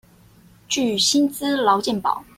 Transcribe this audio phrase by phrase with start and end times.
[0.67, 2.25] 具薪資勞健保